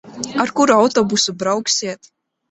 Ar 0.43 0.49
kuru 0.59 0.71
autobusu 0.83 1.29
brauksiet? 1.43 2.01